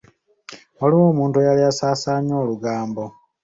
[0.79, 3.05] Waliwo omuntu eyali asaasaanya olugambo.